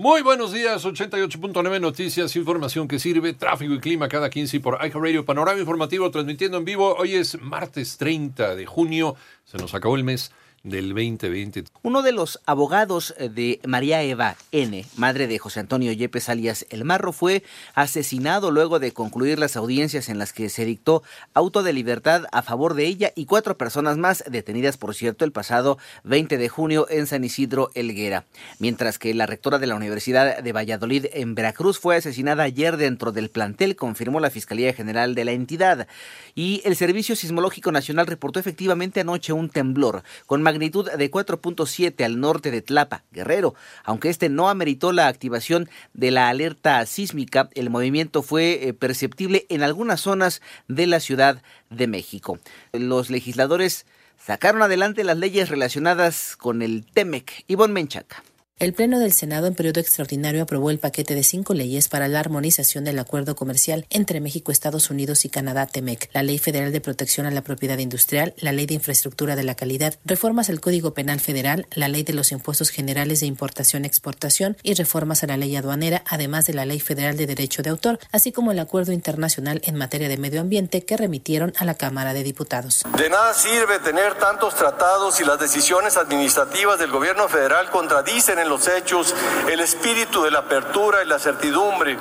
[0.00, 5.26] Muy buenos días, 88.9 Noticias, información que sirve, tráfico y clima cada 15 por Radio
[5.26, 6.94] Panorama Informativo transmitiendo en vivo.
[6.94, 11.64] Hoy es martes 30 de junio, se nos acabó el mes del 2020.
[11.82, 16.66] Uno de los abogados eh, de María Eva N., madre de José Antonio Yepes alias
[16.68, 17.42] El Marro, fue
[17.74, 21.02] asesinado luego de concluir las audiencias en las que se dictó
[21.32, 25.32] auto de libertad a favor de ella y cuatro personas más detenidas, por cierto, el
[25.32, 28.26] pasado 20 de junio en San Isidro Elguera.
[28.58, 33.12] Mientras que la rectora de la Universidad de Valladolid en Veracruz fue asesinada ayer dentro
[33.12, 35.88] del plantel, confirmó la Fiscalía General de la entidad.
[36.34, 42.18] Y el Servicio Sismológico Nacional reportó efectivamente anoche un temblor con magnitud de 4.7 al
[42.18, 43.54] norte de Tlapa, Guerrero.
[43.84, 49.46] Aunque este no ameritó la activación de la alerta sísmica, el movimiento fue eh, perceptible
[49.48, 52.40] en algunas zonas de la Ciudad de México.
[52.72, 53.86] Los legisladores
[54.18, 57.44] sacaron adelante las leyes relacionadas con el TEMEC.
[57.46, 58.24] Ivonne Menchaca.
[58.60, 62.20] El Pleno del Senado en periodo extraordinario aprobó el paquete de cinco leyes para la
[62.20, 66.82] armonización del acuerdo comercial entre México, Estados Unidos y Canadá, TEMEC, la Ley Federal de
[66.82, 70.92] Protección a la Propiedad Industrial, la Ley de Infraestructura de la Calidad, reformas al Código
[70.92, 75.56] Penal Federal, la Ley de los Impuestos Generales de Importación-Exportación y reformas a la Ley
[75.56, 79.62] Aduanera, además de la Ley Federal de Derecho de Autor, así como el Acuerdo Internacional
[79.64, 82.82] en materia de medio ambiente que remitieron a la Cámara de Diputados.
[82.98, 88.49] De nada sirve tener tantos tratados y las decisiones administrativas del gobierno federal contradicen el
[88.50, 89.14] los hechos
[89.48, 91.96] el espíritu de la apertura y la certidumbre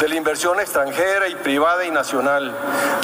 [0.00, 2.52] de la inversión extranjera y privada y nacional,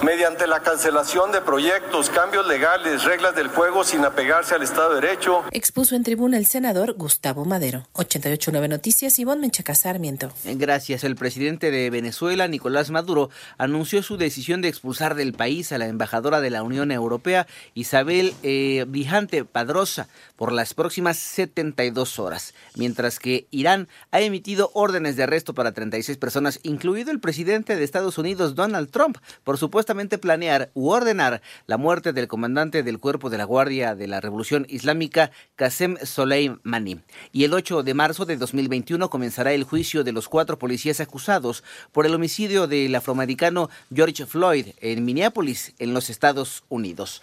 [0.02, 5.02] mediante la cancelación de proyectos, cambios legales, reglas del juego sin apegarse al Estado de
[5.02, 5.44] Derecho.
[5.52, 7.86] Expuso en tribuna el senador Gustavo Madero.
[7.92, 10.32] 889 Noticias, Ivonne Menchaca Sarmiento.
[10.44, 11.04] Gracias.
[11.04, 15.86] El presidente de Venezuela, Nicolás Maduro, anunció su decisión de expulsar del país a la
[15.86, 23.18] embajadora de la Unión Europea, Isabel eh, Vijante Padrosa, por las próximas 72 horas mientras
[23.18, 28.16] que Irán ha emitido órdenes de arresto para 36 personas, incluido el presidente de Estados
[28.16, 33.38] Unidos, Donald Trump, por supuestamente planear u ordenar la muerte del comandante del cuerpo de
[33.38, 37.00] la Guardia de la Revolución Islámica, Qasem Soleimani.
[37.32, 41.64] Y el 8 de marzo de 2021 comenzará el juicio de los cuatro policías acusados
[41.92, 47.22] por el homicidio del afroamericano George Floyd en Minneapolis, en los Estados Unidos.